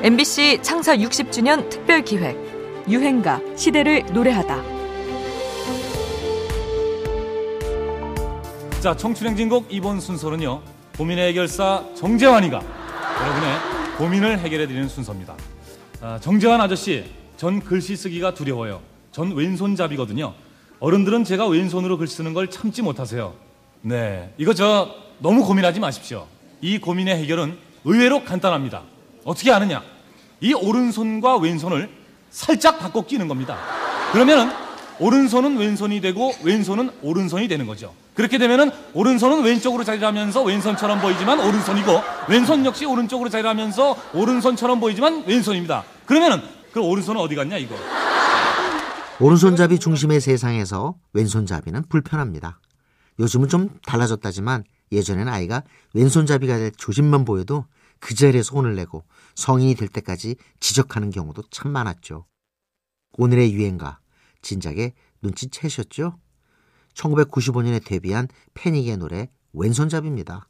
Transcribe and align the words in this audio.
MBC 0.00 0.60
창사 0.62 0.96
60주년 0.96 1.68
특별 1.68 2.04
기획 2.04 2.36
유행가 2.88 3.40
시대를 3.56 4.06
노래하다. 4.12 4.62
자, 8.80 8.96
청춘행진곡 8.96 9.66
이번 9.70 9.98
순서는요. 9.98 10.62
고민의 10.96 11.30
해결사 11.30 11.84
정재환이가 11.96 12.62
여러분의 13.22 13.58
고민을 13.98 14.38
해결해 14.38 14.68
드리는 14.68 14.88
순서입니다. 14.88 15.34
아, 16.00 16.20
정재환 16.20 16.60
아저씨, 16.60 17.04
전 17.36 17.58
글씨 17.58 17.96
쓰기가 17.96 18.34
두려워요. 18.34 18.80
전 19.10 19.34
왼손잡이거든요. 19.34 20.32
어른들은 20.78 21.24
제가 21.24 21.48
왼손으로 21.48 21.98
글 21.98 22.06
쓰는 22.06 22.34
걸 22.34 22.48
참지 22.50 22.82
못하세요. 22.82 23.34
네, 23.82 24.32
이거 24.38 24.54
저 24.54 24.94
너무 25.18 25.44
고민하지 25.44 25.80
마십시오. 25.80 26.28
이 26.60 26.78
고민의 26.78 27.16
해결은 27.16 27.58
의외로 27.84 28.22
간단합니다. 28.22 28.82
어떻게 29.24 29.52
아느냐? 29.52 29.82
이 30.40 30.52
오른손과 30.54 31.36
왼손을 31.38 31.88
살짝 32.30 32.78
바꿔 32.78 33.04
끼는 33.04 33.28
겁니다. 33.28 33.56
그러면은 34.12 34.50
오른손은 35.00 35.56
왼손이 35.56 36.00
되고 36.00 36.32
왼손은 36.42 36.90
오른손이 37.02 37.48
되는 37.48 37.66
거죠. 37.66 37.94
그렇게 38.14 38.36
되면은 38.38 38.70
오른손은 38.94 39.44
왼쪽으로 39.44 39.84
자리하면서 39.84 40.42
왼손처럼 40.42 41.00
보이지만 41.00 41.38
오른손이고 41.38 42.02
왼손 42.28 42.64
역시 42.64 42.84
오른쪽으로 42.84 43.30
자리하면서 43.30 43.96
오른손처럼 44.14 44.80
보이지만 44.80 45.24
왼손입니다. 45.26 45.84
그러면은 46.04 46.42
그 46.72 46.80
오른손은 46.80 47.20
어디 47.20 47.34
갔냐 47.36 47.56
이거. 47.58 47.76
오른손잡이 49.20 49.78
중심의 49.78 50.20
세상에서 50.20 50.94
왼손잡이는 51.12 51.84
불편합니다. 51.88 52.60
요즘은 53.20 53.48
좀 53.48 53.68
달라졌다지만 53.86 54.64
예전에는 54.92 55.32
아이가 55.32 55.62
왼손잡이가 55.94 56.56
될 56.58 56.72
조짐만 56.76 57.24
보여도 57.24 57.64
그 58.00 58.14
자리에서 58.14 58.54
혼을 58.54 58.74
내고 58.76 59.04
성인이 59.34 59.74
될 59.74 59.88
때까지 59.88 60.36
지적하는 60.60 61.10
경우도 61.10 61.44
참 61.50 61.72
많았죠. 61.72 62.26
오늘의 63.16 63.52
유행가 63.52 64.00
진작에 64.42 64.92
눈치채셨죠? 65.22 66.18
1995년에 66.94 67.84
데뷔한 67.84 68.28
패닉의 68.54 68.96
노래 68.98 69.30
왼손잡이입니다. 69.52 70.48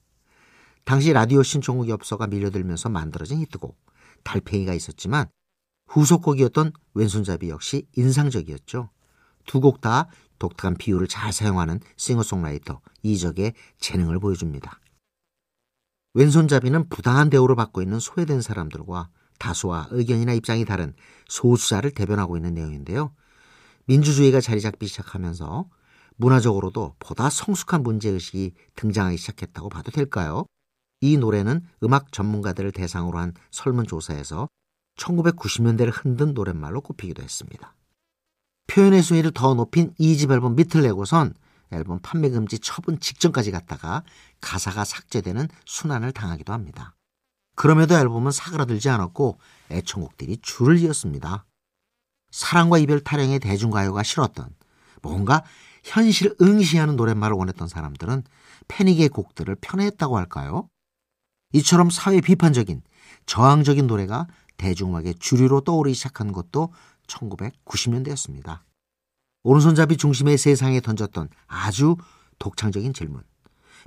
당시 0.84 1.12
라디오 1.12 1.42
신청곡 1.42 1.88
엽서가 1.88 2.26
밀려들면서 2.26 2.88
만들어진 2.88 3.40
히트곡 3.40 3.78
달팽이가 4.24 4.74
있었지만 4.74 5.26
후속곡이었던 5.88 6.72
왼손잡이 6.94 7.48
역시 7.48 7.86
인상적이었죠. 7.96 8.90
두 9.46 9.60
곡 9.60 9.80
다 9.80 10.08
독특한 10.38 10.76
비율을 10.76 11.08
잘 11.08 11.32
사용하는 11.32 11.80
싱어송라이터 11.96 12.80
이적의 13.02 13.54
재능을 13.78 14.18
보여줍니다. 14.20 14.80
왼손잡이는 16.14 16.88
부당한 16.88 17.30
대우를 17.30 17.56
받고 17.56 17.82
있는 17.82 18.00
소외된 18.00 18.40
사람들과 18.40 19.08
다수와 19.38 19.88
의견이나 19.90 20.32
입장이 20.32 20.64
다른 20.64 20.94
소수자를 21.28 21.92
대변하고 21.92 22.36
있는 22.36 22.54
내용인데요. 22.54 23.12
민주주의가 23.86 24.40
자리 24.40 24.60
잡기 24.60 24.86
시작하면서 24.86 25.68
문화적으로도 26.16 26.96
보다 26.98 27.30
성숙한 27.30 27.82
문제의식이 27.82 28.52
등장하기 28.74 29.16
시작했다고 29.16 29.68
봐도 29.68 29.90
될까요? 29.90 30.44
이 31.00 31.16
노래는 31.16 31.64
음악 31.84 32.10
전문가들을 32.12 32.72
대상으로 32.72 33.18
한 33.18 33.32
설문조사에서 33.52 34.48
1990년대를 34.98 35.92
흔든 35.94 36.34
노랫말로 36.34 36.80
꼽히기도 36.80 37.22
했습니다. 37.22 37.74
표현의 38.66 39.02
수위를 39.02 39.30
더 39.30 39.54
높인 39.54 39.94
2집 39.94 40.32
앨범 40.32 40.56
밑을 40.56 40.82
내고선 40.82 41.34
앨범 41.72 41.98
판매 42.00 42.30
금지 42.30 42.58
처분 42.58 42.98
직전까지 42.98 43.50
갔다가 43.50 44.02
가사가 44.40 44.84
삭제되는 44.84 45.48
순환을 45.66 46.12
당하기도 46.12 46.52
합니다. 46.52 46.94
그럼에도 47.54 47.94
앨범은 47.94 48.30
사그라들지 48.30 48.88
않았고 48.88 49.38
애청곡들이 49.70 50.38
줄을 50.42 50.78
이었습니다. 50.78 51.44
사랑과 52.30 52.78
이별 52.78 53.00
타령의 53.00 53.40
대중가요가 53.40 54.02
싫었던 54.02 54.54
뭔가 55.02 55.42
현실을 55.84 56.36
응시하는 56.40 56.96
노랫말을 56.96 57.36
원했던 57.36 57.68
사람들은 57.68 58.22
패닉의 58.68 59.08
곡들을 59.08 59.54
편애했다고 59.60 60.16
할까요? 60.16 60.68
이처럼 61.52 61.90
사회 61.90 62.20
비판적인 62.20 62.82
저항적인 63.26 63.86
노래가 63.86 64.26
대중음악의 64.58 65.14
주류로 65.18 65.62
떠오르기 65.62 65.94
시작한 65.94 66.32
것도 66.32 66.72
1990년대였습니다. 67.06 68.60
오른손잡이 69.42 69.96
중심의 69.96 70.38
세상에 70.38 70.80
던졌던 70.80 71.28
아주 71.46 71.96
독창적인 72.38 72.92
질문. 72.92 73.22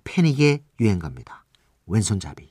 패닉의 0.03 0.63
유행가입니다. 0.79 1.45
왼손잡이. 1.85 2.50